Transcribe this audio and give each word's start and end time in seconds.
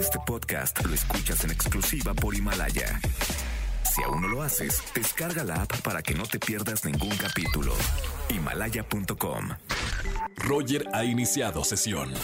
Este 0.00 0.18
podcast 0.18 0.82
lo 0.86 0.94
escuchas 0.94 1.44
en 1.44 1.50
exclusiva 1.50 2.14
por 2.14 2.34
Himalaya. 2.34 2.98
Si 3.84 4.02
aún 4.02 4.22
no 4.22 4.28
lo 4.28 4.42
haces, 4.42 4.82
descarga 4.94 5.44
la 5.44 5.56
app 5.62 5.78
para 5.82 6.00
que 6.00 6.14
no 6.14 6.22
te 6.22 6.38
pierdas 6.38 6.86
ningún 6.86 7.14
capítulo. 7.18 7.74
Himalaya.com. 8.30 9.50
Roger 10.36 10.88
ha 10.94 11.04
iniciado 11.04 11.64
sesión. 11.64 12.14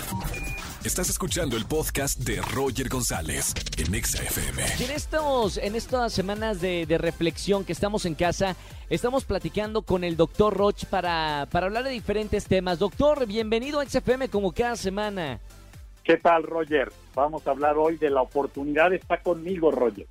Estás 0.85 1.11
escuchando 1.11 1.59
el 1.59 1.67
podcast 1.67 2.19
de 2.21 2.41
Roger 2.41 2.89
González 2.89 3.53
en 3.77 3.95
EXA-FM. 3.95 4.63
Y 4.81 4.85
en, 4.85 4.91
estos, 4.93 5.59
en 5.59 5.75
estas 5.75 6.15
semanas 6.15 6.63
de, 6.63 6.87
de 6.87 6.97
reflexión 6.97 7.63
que 7.63 7.73
estamos 7.73 8.07
en 8.07 8.15
casa, 8.15 8.57
estamos 8.89 9.25
platicando 9.25 9.83
con 9.83 10.03
el 10.03 10.17
doctor 10.17 10.57
Roch 10.57 10.87
para, 10.87 11.47
para 11.51 11.67
hablar 11.67 11.85
de 11.85 11.91
diferentes 11.91 12.47
temas. 12.47 12.79
Doctor, 12.79 13.27
bienvenido 13.27 13.81
a 13.81 13.85
XFM 13.85 14.31
como 14.31 14.53
cada 14.53 14.77
semana. 14.77 15.41
¿Qué 16.07 16.17
tal, 16.19 16.45
Roger? 16.45 16.93
Vamos 17.17 17.45
a 17.49 17.51
hablar 17.51 17.77
hoy 17.77 17.97
de 17.97 18.11
la 18.11 18.23
oportunidad. 18.23 18.93
Está 18.93 19.21
conmigo, 19.21 19.73
Roger. 19.73 20.07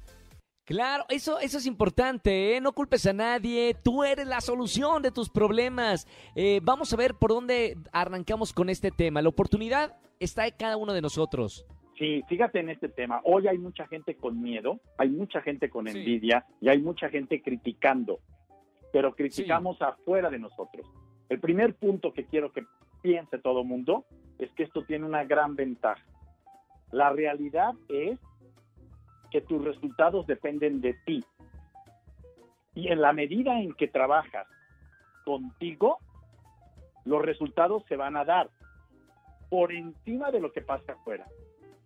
Claro, 0.66 1.06
eso, 1.08 1.40
eso 1.40 1.58
es 1.60 1.68
importante, 1.68 2.58
¿eh? 2.58 2.60
no 2.60 2.74
culpes 2.74 3.06
a 3.06 3.14
nadie, 3.14 3.76
tú 3.84 4.04
eres 4.04 4.26
la 4.28 4.42
solución 4.42 5.04
de 5.04 5.12
tus 5.12 5.30
problemas. 5.30 6.08
Eh, 6.36 6.60
vamos 6.64 6.92
a 6.92 6.98
ver 6.98 7.14
por 7.14 7.30
dónde 7.30 7.78
arrancamos 7.94 8.52
con 8.52 8.70
este 8.70 8.90
tema. 8.92 9.22
La 9.22 9.30
oportunidad 9.30 9.96
está 10.20 10.48
en 10.48 10.56
cada 10.58 10.76
uno 10.76 10.92
de 10.92 11.02
nosotros. 11.02 11.66
Sí, 11.98 12.24
fíjate 12.28 12.60
en 12.60 12.72
este 12.72 12.90
tema. 12.90 13.22
Hoy 13.24 13.48
hay 13.48 13.60
mucha 13.60 13.88
gente 13.88 14.16
con 14.18 14.42
miedo, 14.42 14.82
hay 14.98 15.10
mucha 15.10 15.40
gente 15.42 15.70
con 15.70 15.88
Sí. 15.88 15.98
envidia 16.00 16.46
y 16.60 16.68
hay 16.68 16.80
mucha 16.82 17.10
gente 17.10 17.42
criticando, 17.42 18.20
pero 18.92 19.16
criticamos 19.16 19.82
afuera 19.82 20.30
de 20.32 20.40
nosotros. 20.40 20.86
El 21.30 21.40
primer 21.40 21.76
punto 21.76 22.12
que 22.12 22.26
quiero 22.26 22.52
que 22.52 22.64
piense 23.02 23.38
todo 23.38 23.64
mundo 23.64 24.06
es 24.40 24.52
que 24.52 24.64
esto 24.64 24.84
tiene 24.84 25.06
una 25.06 25.24
gran 25.24 25.56
ventaja. 25.56 26.04
La 26.92 27.10
realidad 27.10 27.74
es 27.90 28.20
que 29.32 29.42
tus 29.42 29.64
resultados 29.64 30.28
dependen 30.28 30.82
de 30.82 30.94
ti. 31.06 31.24
Y 32.74 32.90
en 32.90 33.02
la 33.02 33.14
medida 33.14 33.60
en 33.60 33.74
que 33.74 33.88
trabajas 33.88 34.48
contigo, 35.24 36.00
los 37.06 37.22
resultados 37.22 37.84
se 37.88 37.96
van 37.96 38.18
a 38.18 38.26
dar 38.26 38.50
por 39.50 39.72
encima 39.72 40.32
de 40.32 40.40
lo 40.40 40.52
que 40.52 40.62
pasa 40.62 40.94
afuera. 40.94 41.26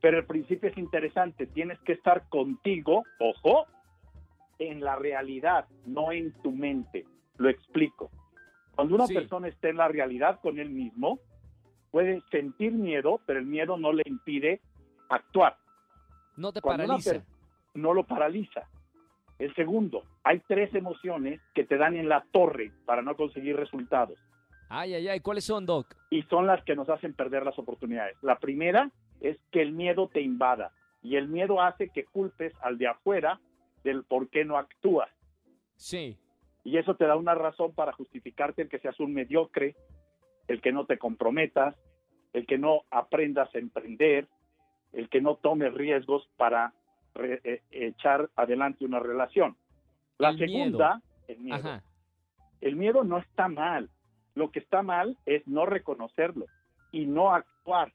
Pero 0.01 0.17
el 0.19 0.25
principio 0.25 0.69
es 0.69 0.77
interesante, 0.77 1.45
tienes 1.45 1.77
que 1.79 1.93
estar 1.93 2.27
contigo, 2.29 3.03
ojo, 3.19 3.65
en 4.57 4.81
la 4.81 4.95
realidad, 4.95 5.65
no 5.85 6.11
en 6.11 6.31
tu 6.41 6.51
mente. 6.51 7.05
Lo 7.37 7.49
explico. 7.49 8.09
Cuando 8.75 8.95
una 8.95 9.07
Sí. 9.07 9.13
persona 9.13 9.47
está 9.47 9.69
en 9.69 9.77
la 9.77 9.87
realidad 9.87 10.39
con 10.41 10.57
él 10.59 10.69
mismo, 10.69 11.19
puede 11.91 12.21
sentir 12.31 12.71
miedo, 12.73 13.19
pero 13.25 13.39
el 13.39 13.45
miedo 13.45 13.77
no 13.77 13.93
le 13.93 14.03
impide 14.05 14.61
actuar. 15.09 15.57
No 16.37 16.51
te 16.53 16.61
Cuando 16.61 16.85
paraliza. 16.85 17.23
no 17.73 17.93
lo 17.93 18.03
paraliza. 18.03 18.67
El 19.37 19.53
segundo, 19.55 20.03
hay 20.23 20.41
tres 20.47 20.73
emociones 20.75 21.39
que 21.53 21.63
te 21.63 21.77
dan 21.77 21.95
en 21.95 22.09
la 22.09 22.25
torre 22.31 22.71
para 22.85 23.01
no 23.01 23.15
conseguir 23.15 23.55
resultados 23.55 24.19
Ay, 24.71 24.93
ay, 24.93 25.07
ay, 25.07 25.19
¿cuáles 25.21 25.45
son, 25.45 25.65
Doc? 25.65 25.95
y 26.11 26.21
son 26.23 26.45
las 26.45 26.63
que 26.63 26.75
nos 26.75 26.89
hacen 26.89 27.13
perder 27.13 27.43
las 27.43 27.57
oportunidades. 27.57 28.15
La 28.21 28.37
primera 28.37 28.91
es 29.21 29.37
que 29.51 29.61
el 29.61 29.71
miedo 29.71 30.09
te 30.09 30.21
invada 30.21 30.71
y 31.01 31.15
el 31.15 31.27
miedo 31.27 31.61
hace 31.61 31.89
que 31.89 32.03
culpes 32.05 32.53
al 32.61 32.77
de 32.77 32.87
afuera 32.87 33.39
del 33.83 34.03
por 34.03 34.29
qué 34.29 34.45
no 34.45 34.57
actúas. 34.57 35.09
Sí, 35.75 36.17
Y 36.65 36.77
eso 36.77 36.95
te 36.95 37.05
da 37.05 37.15
una 37.15 37.33
razón 37.33 37.73
para 37.73 37.93
justificarte 37.93 38.61
el 38.61 38.69
que 38.69 38.79
seas 38.79 38.99
un 38.99 39.13
mediocre, 39.13 39.75
el 40.49 40.59
que 40.61 40.73
no 40.73 40.85
te 40.85 40.97
comprometas, 40.97 41.75
el 42.33 42.45
que 42.45 42.57
no 42.57 42.81
aprendas 42.91 43.53
a 43.55 43.59
emprender, 43.59 44.27
el 44.91 45.07
que 45.09 45.21
no 45.21 45.35
tomes 45.35 45.73
riesgos 45.73 46.27
para 46.37 46.73
re- 47.15 47.39
eh, 47.43 47.61
echar 47.71 48.29
adelante 48.35 48.83
una 48.83 48.99
relación. 48.99 49.55
La 50.17 50.29
El 50.29 50.35
miedo. 50.37 50.47
segunda, 50.65 51.01
el 51.27 51.39
miedo. 51.39 51.55
ajá. 51.55 51.83
El 52.61 52.75
miedo 52.75 53.03
no 53.05 53.19
está 53.19 53.47
mal. 53.47 53.89
Lo 54.35 54.51
que 54.51 54.59
está 54.59 54.81
mal 54.83 55.17
es 55.25 55.47
no 55.47 55.65
reconocerlo 55.65 56.45
y 56.91 57.05
no 57.05 57.33
actuar. 57.33 57.93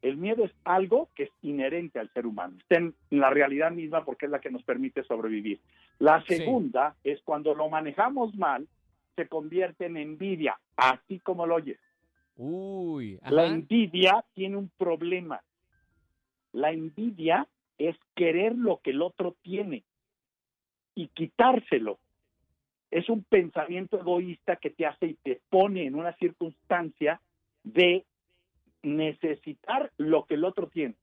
El 0.00 0.16
miedo 0.16 0.44
es 0.44 0.52
algo 0.64 1.08
que 1.14 1.24
es 1.24 1.30
inherente 1.42 2.00
al 2.00 2.10
ser 2.12 2.26
humano. 2.26 2.56
Está 2.58 2.76
en 2.76 2.94
la 3.10 3.30
realidad 3.30 3.70
misma 3.70 4.04
porque 4.04 4.26
es 4.26 4.32
la 4.32 4.40
que 4.40 4.50
nos 4.50 4.64
permite 4.64 5.04
sobrevivir. 5.04 5.60
La 6.00 6.20
Sí. 6.22 6.36
segunda 6.38 6.96
es 7.04 7.22
cuando 7.22 7.54
lo 7.54 7.68
manejamos 7.68 8.34
mal, 8.34 8.66
se 9.16 9.28
convierte 9.28 9.86
en 9.86 9.96
envidia, 9.96 10.58
así 10.76 11.18
como 11.20 11.46
lo 11.46 11.56
oyes. 11.56 11.78
Uy, 12.36 13.18
La 13.28 13.46
envidia 13.46 14.24
tiene 14.34 14.56
un 14.56 14.70
problema. 14.76 15.42
La 16.52 16.70
envidia 16.70 17.46
es 17.78 17.96
querer 18.14 18.56
lo 18.56 18.80
que 18.82 18.90
el 18.90 19.02
otro 19.02 19.36
tiene 19.42 19.84
y 20.94 21.08
quitárselo. 21.08 21.98
Es 22.90 23.08
un 23.08 23.24
pensamiento 23.24 23.98
egoísta 23.98 24.56
que 24.56 24.70
te 24.70 24.86
hace 24.86 25.06
y 25.06 25.14
te 25.14 25.40
pone 25.48 25.86
en 25.86 25.94
una 25.94 26.12
circunstancia 26.16 27.20
de 27.64 28.04
necesitar 28.82 29.92
lo 29.96 30.24
que 30.24 30.34
el 30.34 30.44
otro 30.44 30.68
tiene. 30.68 30.94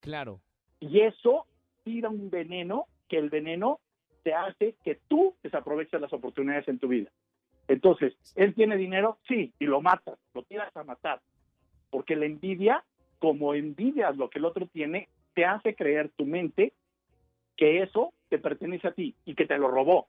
Claro. 0.00 0.40
Y 0.80 1.00
eso 1.00 1.46
tira 1.84 2.08
un 2.08 2.30
veneno 2.30 2.86
que 3.08 3.18
el 3.18 3.30
veneno 3.30 3.80
te 4.22 4.34
hace 4.34 4.74
que 4.84 4.98
tú 5.08 5.34
desaproveches 5.42 6.00
las 6.00 6.12
oportunidades 6.12 6.68
en 6.68 6.78
tu 6.78 6.88
vida. 6.88 7.10
Entonces, 7.68 8.14
él 8.36 8.54
tiene 8.54 8.76
dinero, 8.76 9.18
sí, 9.28 9.52
y 9.58 9.66
lo 9.66 9.80
matas, 9.80 10.18
lo 10.34 10.42
tiras 10.42 10.74
a 10.76 10.84
matar. 10.84 11.20
Porque 11.90 12.16
la 12.16 12.26
envidia, 12.26 12.84
como 13.18 13.54
envidias 13.54 14.16
lo 14.16 14.30
que 14.30 14.38
el 14.38 14.44
otro 14.44 14.66
tiene, 14.66 15.08
te 15.34 15.44
hace 15.44 15.74
creer 15.74 16.10
tu 16.16 16.26
mente 16.26 16.72
que 17.56 17.82
eso 17.82 18.12
te 18.28 18.38
pertenece 18.38 18.88
a 18.88 18.92
ti 18.92 19.14
y 19.24 19.34
que 19.34 19.46
te 19.46 19.58
lo 19.58 19.68
robó. 19.68 20.08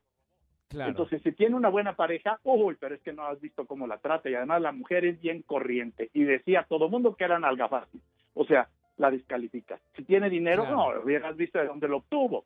Claro. 0.69 0.89
Entonces, 0.89 1.21
si 1.21 1.31
tiene 1.33 1.55
una 1.55 1.69
buena 1.69 1.95
pareja, 1.95 2.39
uy, 2.43 2.75
pero 2.79 2.95
es 2.95 3.01
que 3.01 3.13
no 3.13 3.25
has 3.25 3.39
visto 3.39 3.65
cómo 3.67 3.85
la 3.85 3.99
trata 3.99 4.29
y 4.29 4.33
además 4.33 4.61
la 4.61 4.71
mujer 4.71 5.05
es 5.05 5.21
bien 5.21 5.43
corriente 5.43 6.09
y 6.13 6.23
decía 6.23 6.61
a 6.61 6.65
todo 6.65 6.89
mundo 6.89 7.15
que 7.15 7.25
era 7.25 7.37
nalga 7.37 7.67
fácil. 7.67 8.01
O 8.33 8.45
sea, 8.45 8.67
la 8.97 9.11
descalifica. 9.11 9.79
Si 9.95 10.03
tiene 10.03 10.29
dinero, 10.29 10.63
Claro. 10.63 10.95
no, 10.95 11.03
hubieras 11.03 11.35
visto 11.35 11.59
de 11.59 11.67
dónde 11.67 11.87
lo 11.87 11.97
obtuvo. 11.97 12.45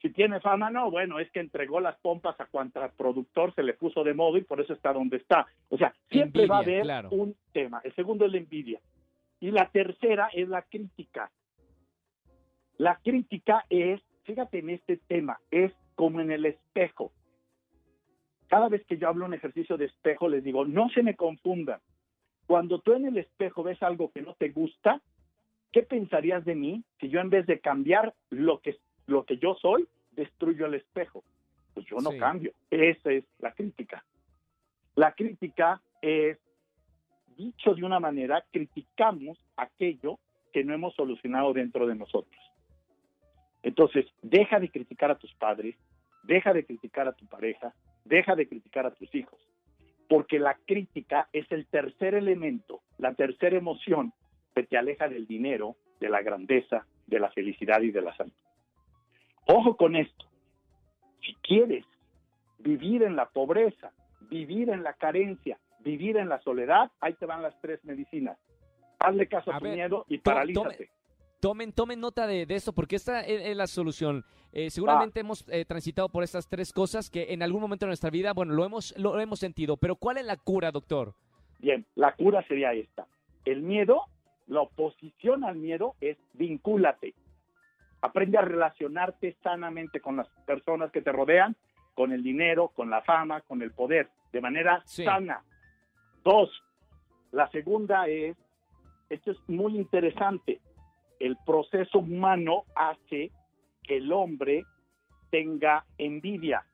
Si 0.00 0.10
tiene 0.10 0.40
fama, 0.40 0.70
no, 0.70 0.90
bueno, 0.90 1.18
es 1.18 1.30
que 1.32 1.40
entregó 1.40 1.80
las 1.80 1.96
pompas 1.98 2.40
a 2.40 2.46
cuanta 2.46 2.90
productor 2.92 3.52
se 3.54 3.64
le 3.64 3.74
puso 3.74 4.04
de 4.04 4.14
modo 4.14 4.36
y 4.38 4.44
por 4.44 4.60
eso 4.60 4.72
está 4.72 4.92
donde 4.92 5.16
está. 5.16 5.46
O 5.70 5.76
sea, 5.76 5.92
siempre 6.08 6.46
va 6.46 6.58
a 6.58 6.60
haber 6.60 6.82
claro. 6.82 7.08
un 7.10 7.34
tema. 7.52 7.80
El 7.82 7.94
segundo 7.94 8.24
es 8.24 8.32
la 8.32 8.38
envidia. 8.38 8.80
Y 9.40 9.50
la 9.50 9.68
tercera 9.70 10.28
es 10.32 10.48
la 10.48 10.62
crítica. 10.62 11.30
La 12.76 12.96
crítica 13.02 13.64
es, 13.68 14.00
fíjate 14.22 14.58
en 14.58 14.70
este 14.70 14.98
tema, 14.98 15.40
es 15.50 15.72
como 15.96 16.20
en 16.20 16.30
el 16.30 16.46
espejo. 16.46 17.12
Cada 18.46 18.68
vez 18.68 18.84
que 18.86 18.98
yo 18.98 19.08
hablo 19.08 19.26
un 19.26 19.34
ejercicio 19.34 19.76
de 19.76 19.86
espejo, 19.86 20.28
les 20.28 20.44
digo, 20.44 20.64
no 20.64 20.88
se 20.90 21.02
me 21.02 21.16
confundan. 21.16 21.80
Cuando 22.46 22.78
tú 22.80 22.94
en 22.94 23.06
el 23.06 23.18
espejo 23.18 23.64
ves 23.64 23.82
algo 23.82 24.12
que 24.12 24.22
no 24.22 24.34
te 24.34 24.50
gusta, 24.50 25.02
¿qué 25.72 25.82
pensarías 25.82 26.44
de 26.44 26.54
mí 26.54 26.84
si 27.00 27.08
yo 27.08 27.20
en 27.20 27.30
vez 27.30 27.46
de 27.46 27.58
cambiar 27.58 28.14
lo 28.30 28.60
que, 28.60 28.78
lo 29.08 29.24
que 29.24 29.38
yo 29.38 29.56
soy, 29.60 29.88
destruyo 30.12 30.66
el 30.66 30.74
espejo? 30.74 31.24
Pues 31.74 31.86
yo 31.86 31.96
no 32.00 32.12
Sí. 32.12 32.18
cambio. 32.18 32.52
Esa 32.70 33.10
es 33.10 33.24
la 33.38 33.52
crítica. 33.52 34.04
La 34.94 35.12
crítica 35.12 35.80
es, 36.02 36.38
dicho 37.36 37.74
de 37.74 37.84
una 37.84 38.00
manera, 38.00 38.44
criticamos 38.52 39.38
aquello 39.56 40.18
que 40.52 40.62
no 40.64 40.74
hemos 40.74 40.94
solucionado 40.94 41.52
dentro 41.52 41.86
de 41.86 41.94
nosotros. 41.94 42.40
Entonces, 43.62 44.06
deja 44.22 44.60
de 44.60 44.70
criticar 44.70 45.10
a 45.10 45.18
tus 45.18 45.32
padres, 45.34 45.76
deja 46.24 46.52
de 46.52 46.64
criticar 46.64 47.08
a 47.08 47.12
tu 47.12 47.26
pareja, 47.26 47.74
deja 48.04 48.34
de 48.34 48.48
criticar 48.48 48.86
a 48.86 48.94
tus 48.94 49.12
hijos, 49.14 49.40
porque 50.08 50.38
la 50.38 50.54
crítica 50.66 51.28
es 51.32 51.50
el 51.50 51.66
tercer 51.66 52.14
elemento, 52.14 52.80
la 52.98 53.14
tercera 53.14 53.56
emoción 53.56 54.12
que 54.54 54.64
te 54.64 54.76
aleja 54.76 55.08
del 55.08 55.26
dinero, 55.26 55.76
de 56.00 56.08
la 56.08 56.22
grandeza, 56.22 56.86
de 57.06 57.20
la 57.20 57.30
felicidad 57.30 57.80
y 57.82 57.90
de 57.90 58.02
la 58.02 58.16
salud. 58.16 58.32
Ojo 59.48 59.76
con 59.76 59.96
esto. 59.96 60.26
Si 61.22 61.34
quieres 61.42 61.84
vivir 62.58 63.02
en 63.02 63.16
la 63.16 63.26
pobreza, 63.30 63.92
vivir 64.30 64.68
en 64.70 64.82
la 64.82 64.92
carencia, 64.92 65.58
vivir 65.80 66.16
en 66.18 66.28
la 66.28 66.40
soledad, 66.42 66.90
ahí 67.00 67.14
te 67.14 67.26
van 67.26 67.42
las 67.42 67.58
tres 67.60 67.82
medicinas. 67.84 68.38
Hazle 68.98 69.26
caso 69.26 69.50
a, 69.50 69.56
A 69.56 69.58
tu 69.58 69.64
ver, 69.64 69.74
miedo 69.74 70.04
y 70.08 70.18
paralízate. 70.18 70.90
Tomen, 71.40 71.72
tomen 71.72 72.00
nota 72.00 72.26
de, 72.26 72.46
de 72.46 72.54
esto 72.56 72.72
porque 72.72 72.96
esta 72.96 73.20
es, 73.20 73.40
es 73.42 73.56
la 73.56 73.66
solución. 73.66 74.24
Eh, 74.52 74.70
seguramente 74.70 75.20
hemos 75.20 75.48
eh, 75.48 75.64
transitado 75.64 76.08
por 76.08 76.24
estas 76.24 76.48
tres 76.48 76.72
cosas 76.72 77.10
que 77.10 77.32
en 77.32 77.42
algún 77.42 77.60
momento 77.60 77.86
de 77.86 77.90
nuestra 77.90 78.10
vida, 78.10 78.32
bueno, 78.32 78.54
lo 78.54 78.64
hemos, 78.64 78.96
lo 78.98 79.18
hemos 79.20 79.38
sentido. 79.38 79.76
Pero 79.76 79.96
¿cuál 79.96 80.18
es 80.18 80.26
la 80.26 80.36
cura, 80.36 80.70
doctor? 80.72 81.14
Bien, 81.58 81.86
la 81.94 82.12
cura 82.14 82.42
sería 82.48 82.72
esta. 82.72 83.06
El 83.44 83.62
miedo, 83.62 84.02
la 84.46 84.62
oposición 84.62 85.44
al 85.44 85.56
miedo 85.56 85.94
es 86.00 86.18
vincúlate. 86.34 87.14
Aprende 88.00 88.38
a 88.38 88.42
relacionarte 88.42 89.36
sanamente 89.42 90.00
con 90.00 90.16
las 90.16 90.28
personas 90.46 90.90
que 90.92 91.02
te 91.02 91.10
rodean, 91.12 91.56
con 91.94 92.12
el 92.12 92.22
dinero, 92.22 92.68
con 92.68 92.90
la 92.90 93.02
fama, 93.02 93.40
con 93.40 93.60
el 93.62 93.72
poder, 93.72 94.08
de 94.32 94.40
manera 94.40 94.82
Sí. 94.84 95.04
sana. 95.04 95.42
Dos, 96.22 96.50
la 97.32 97.48
segunda 97.50 98.06
es, 98.06 98.36
esto 99.08 99.32
es 99.32 99.38
muy 99.48 99.76
interesante, 99.76 100.60
el 101.18 101.36
proceso 101.44 101.98
humano 101.98 102.64
hace 102.76 103.32
que 103.82 103.96
el 103.96 104.12
hombre 104.12 104.64
tenga 105.30 105.84
envidia. 105.96 106.64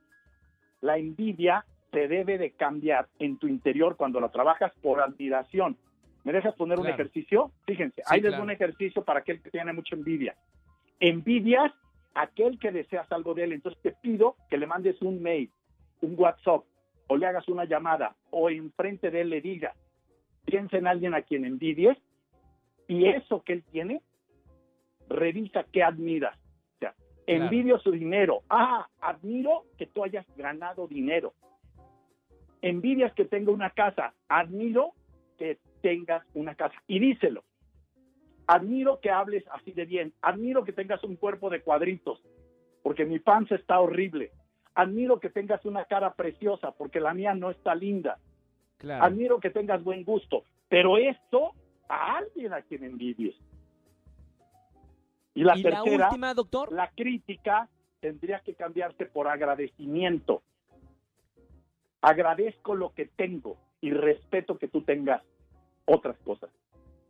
La 0.82 0.98
envidia 0.98 1.64
se 1.90 2.06
debe 2.08 2.36
de 2.36 2.50
cambiar 2.50 3.08
en 3.18 3.38
tu 3.38 3.46
interior 3.48 3.96
cuando 3.96 4.20
la 4.20 4.28
trabajas 4.28 4.72
por 4.82 5.00
admiración. 5.00 5.78
¿Me 6.24 6.32
dejas 6.32 6.54
poner 6.54 6.78
un 6.78 6.86
ejercicio? 6.86 7.52
Fíjense, 7.66 8.02
Sí, 8.02 8.08
ahí 8.14 8.20
les 8.20 8.24
doy 8.24 8.30
claro. 8.32 8.44
un 8.44 8.50
ejercicio 8.50 9.04
para 9.04 9.20
aquel 9.20 9.40
que 9.42 9.50
tiene 9.50 9.72
mucha 9.72 9.94
envidia. 9.94 10.34
Envidias 11.00 11.72
a 12.14 12.22
aquel 12.22 12.58
que 12.58 12.70
deseas 12.72 13.10
algo 13.12 13.34
de 13.34 13.44
él. 13.44 13.52
Entonces 13.52 13.80
te 13.82 13.92
pido 13.92 14.36
que 14.48 14.58
le 14.58 14.66
mandes 14.66 15.00
un 15.02 15.22
mail, 15.22 15.50
un 16.00 16.14
WhatsApp, 16.18 16.64
o 17.08 17.16
le 17.16 17.26
hagas 17.26 17.48
una 17.48 17.64
llamada, 17.64 18.16
o 18.30 18.48
enfrente 18.48 19.10
de 19.10 19.22
él 19.22 19.30
le 19.30 19.40
digas, 19.40 19.76
piensa 20.44 20.78
en 20.78 20.86
alguien 20.86 21.14
a 21.14 21.22
quien 21.22 21.44
envidies, 21.44 21.98
y 22.88 23.06
eso 23.06 23.42
que 23.42 23.54
él 23.54 23.64
tiene, 23.70 24.00
revisa 25.08 25.64
qué 25.64 25.82
admiras. 25.82 26.38
O 26.76 26.78
sea, 26.78 26.94
Claro. 27.26 27.44
envidio 27.44 27.78
su 27.78 27.90
dinero. 27.90 28.42
Ah, 28.48 28.88
admiro 29.00 29.64
que 29.78 29.86
tú 29.86 30.04
hayas 30.04 30.26
ganado 30.36 30.86
dinero. 30.86 31.34
Envidias 32.62 33.12
que 33.14 33.24
tenga 33.26 33.52
una 33.52 33.70
casa. 33.70 34.14
Admiro 34.28 34.92
que 35.38 35.58
tengas 35.82 36.24
una 36.34 36.54
casa. 36.54 36.74
Y 36.86 36.98
díselo. 36.98 37.44
Admiro 38.46 39.00
que 39.00 39.10
hables 39.10 39.44
así 39.52 39.72
de 39.72 39.84
bien. 39.84 40.12
Admiro 40.20 40.64
que 40.64 40.72
tengas 40.72 41.02
un 41.04 41.16
cuerpo 41.16 41.50
de 41.50 41.62
cuadritos, 41.62 42.22
porque 42.82 43.04
mi 43.04 43.18
panza 43.18 43.54
está 43.54 43.80
horrible. 43.80 44.32
Admiro 44.74 45.20
que 45.20 45.30
tengas 45.30 45.64
una 45.64 45.84
cara 45.84 46.14
preciosa, 46.14 46.72
porque 46.72 47.00
la 47.00 47.14
mía 47.14 47.34
no 47.34 47.50
está 47.50 47.74
linda. 47.74 48.18
Claro. 48.78 49.04
Admiro 49.04 49.40
que 49.40 49.50
tengas 49.50 49.82
buen 49.82 50.04
gusto. 50.04 50.44
Pero 50.68 50.98
esto 50.98 51.52
a 51.88 52.16
alguien 52.18 52.52
a 52.52 52.62
quien 52.62 52.84
envidies. 52.84 53.34
Y 55.34 55.42
la 55.42 55.56
y 55.56 55.62
la 55.62 55.82
tercera, 55.82 56.06
última, 56.08 56.34
doctor. 56.34 56.72
la 56.72 56.90
crítica 56.90 57.68
tendría 58.00 58.40
que 58.40 58.54
cambiarse 58.54 59.06
por 59.06 59.28
agradecimiento. 59.28 60.42
Agradezco 62.00 62.74
lo 62.74 62.92
que 62.92 63.06
tengo 63.06 63.56
y 63.80 63.90
respeto 63.90 64.58
que 64.58 64.68
tú 64.68 64.82
tengas 64.82 65.22
otras 65.86 66.18
cosas. 66.18 66.50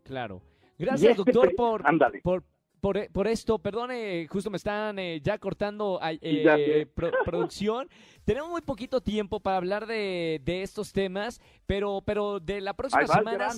Claro. 0.04 0.40
Gracias, 0.79 1.11
este 1.19 1.32
doctor, 1.32 1.55
por, 1.56 1.82
por, 2.23 2.43
por, 2.81 3.11
por 3.12 3.26
esto. 3.26 3.59
Perdone, 3.59 4.26
justo 4.29 4.50
me 4.50 4.56
están 4.56 4.99
eh, 4.99 5.21
ya 5.23 5.38
cortando 5.38 5.99
ya 6.44 6.56
eh, 6.59 6.87
pro- 6.87 7.12
producción. 7.25 7.88
Tenemos 8.25 8.50
muy 8.50 8.61
poquito 8.62 9.00
tiempo 9.00 9.41
para 9.41 9.56
hablar 9.59 9.87
de, 9.87 10.41
de 10.44 10.62
estos 10.62 10.93
temas, 10.93 11.41
pero, 11.67 12.03
pero 12.05 12.41
de 12.41 12.61
la 12.61 12.75
próxima 12.75 13.03
semana 13.21 13.49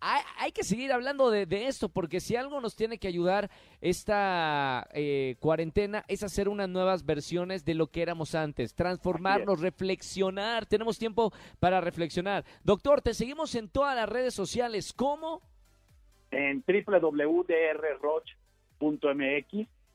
hay, 0.00 0.22
hay 0.38 0.52
que 0.52 0.64
seguir 0.64 0.92
hablando 0.92 1.30
de, 1.30 1.46
de 1.46 1.66
esto, 1.66 1.88
porque 1.88 2.20
si 2.20 2.36
algo 2.36 2.60
nos 2.60 2.76
tiene 2.76 2.98
que 2.98 3.08
ayudar 3.08 3.50
esta 3.80 4.86
eh, 4.92 5.36
cuarentena 5.40 6.04
es 6.08 6.22
hacer 6.22 6.48
unas 6.48 6.68
nuevas 6.68 7.06
versiones 7.06 7.64
de 7.64 7.74
lo 7.74 7.86
que 7.86 8.02
éramos 8.02 8.34
antes, 8.34 8.74
transformarnos, 8.74 9.60
reflexionar. 9.60 10.66
Tenemos 10.66 10.98
tiempo 10.98 11.32
para 11.58 11.80
reflexionar. 11.80 12.44
Doctor, 12.64 13.00
te 13.00 13.14
seguimos 13.14 13.54
en 13.54 13.68
todas 13.70 13.96
las 13.96 14.08
redes 14.08 14.34
sociales. 14.34 14.92
¿Cómo? 14.92 15.40
En 16.34 16.64
www.drroch.mx, 16.66 17.68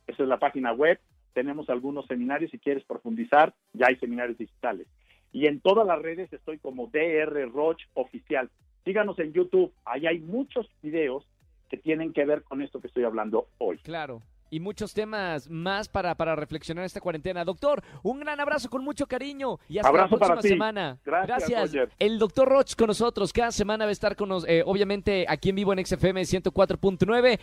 esa 0.07 0.23
es 0.23 0.29
la 0.29 0.39
página 0.39 0.73
web. 0.73 0.99
Tenemos 1.33 1.69
algunos 1.69 2.07
seminarios, 2.07 2.51
si 2.51 2.57
quieres 2.57 2.83
profundizar, 2.83 3.53
ya 3.73 3.87
hay 3.87 3.97
seminarios 3.97 4.37
digitales. 4.37 4.87
Y 5.31 5.45
en 5.45 5.59
todas 5.59 5.85
las 5.85 6.01
redes 6.01 6.33
estoy 6.33 6.57
como 6.57 6.87
DR 6.87 7.49
Roch 7.51 7.81
Oficial. 7.93 8.49
Síganos 8.83 9.19
en 9.19 9.33
YouTube, 9.33 9.71
ahí 9.85 10.07
hay 10.07 10.19
muchos 10.19 10.67
videos 10.81 11.27
que 11.69 11.77
tienen 11.77 12.13
que 12.13 12.25
ver 12.25 12.43
con 12.43 12.61
esto 12.61 12.81
que 12.81 12.87
estoy 12.87 13.03
hablando 13.03 13.47
hoy. 13.59 13.77
Claro. 13.79 14.23
Y 14.49 14.59
muchos 14.59 14.93
temas 14.93 15.49
más 15.49 15.87
para, 15.89 16.15
para 16.15 16.35
reflexionar 16.35 16.85
esta 16.85 17.01
cuarentena. 17.01 17.45
Doctor, 17.45 17.83
un 18.03 18.19
gran 18.19 18.39
abrazo 18.39 18.69
con 18.69 18.83
mucho 18.83 19.05
cariño 19.07 19.59
y 19.67 19.77
hasta 19.77 19.89
Abrazo 19.89 20.15
la 20.15 20.17
próxima 20.17 20.27
para 20.29 20.41
ti. 20.41 20.49
semana. 20.49 20.97
Gracias. 21.05 21.71
El 21.99 22.19
doctor 22.19 22.47
Roch 22.49 22.75
con 22.75 22.87
nosotros. 22.87 23.31
Cada 23.33 23.51
semana 23.51 23.85
va 23.85 23.89
a 23.89 23.91
estar 23.91 24.15
con 24.15 24.29
nosotros, 24.29 24.63
obviamente 24.65 25.25
aquí 25.27 25.49
en 25.49 25.55
vivo 25.55 25.73
en 25.73 25.85
XFM 25.85 26.21
104.9. 26.21 27.39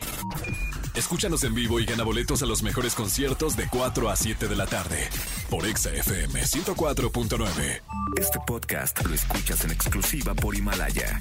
Escúchanos 0.96 1.44
en 1.44 1.54
vivo 1.54 1.78
y 1.78 1.84
gana 1.84 2.04
boletos 2.04 2.42
a 2.42 2.46
los 2.46 2.62
mejores 2.62 2.94
conciertos 2.94 3.56
de 3.56 3.68
4 3.70 4.08
a 4.08 4.16
7 4.16 4.48
de 4.48 4.56
la 4.56 4.66
tarde 4.66 5.08
por 5.50 5.66
Exa 5.66 5.90
FM 5.92 6.40
104.9. 6.40 7.82
Este 8.18 8.38
podcast 8.46 9.04
lo 9.06 9.14
escuchas 9.14 9.64
en 9.64 9.72
exclusiva 9.72 10.34
por 10.34 10.54
Himalaya. 10.56 11.20